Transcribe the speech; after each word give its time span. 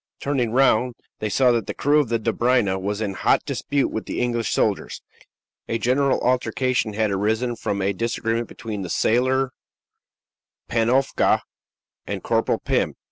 Turning 0.19 0.49
round, 0.51 0.95
they 1.19 1.29
saw 1.29 1.51
that 1.51 1.67
the 1.67 1.75
crew 1.75 1.99
of 1.99 2.09
the 2.09 2.17
Dobryna 2.17 2.79
was 2.81 3.01
in 3.01 3.13
hot 3.13 3.45
dispute 3.45 3.89
with 3.89 4.05
the 4.07 4.19
English 4.19 4.51
soldiers. 4.51 4.99
A 5.67 5.77
general 5.77 6.19
altercation 6.21 6.93
had 6.93 7.11
arisen 7.11 7.55
from 7.55 7.83
a 7.83 7.93
disagreement 7.93 8.47
between 8.47 8.81
the 8.81 8.89
sailor 8.89 9.51
Panofka 10.67 11.41
and 12.07 12.23
Corporal 12.23 12.57
Pim. 12.57 12.95